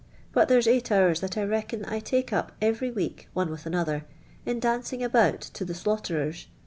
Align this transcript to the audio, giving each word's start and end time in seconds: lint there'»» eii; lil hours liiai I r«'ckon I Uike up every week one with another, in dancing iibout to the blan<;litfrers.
lint 0.33 0.49
there'»» 0.49 0.57
eii; 0.63 0.81
lil 0.89 0.97
hours 0.99 1.21
liiai 1.21 1.43
I 1.53 1.57
r«'ckon 1.59 1.85
I 1.87 1.99
Uike 1.99 2.33
up 2.33 2.53
every 2.59 2.89
week 2.89 3.29
one 3.33 3.51
with 3.51 3.67
another, 3.67 4.03
in 4.47 4.59
dancing 4.59 5.01
iibout 5.01 5.53
to 5.53 5.63
the 5.63 5.73
blan<;litfrers. 5.75 6.47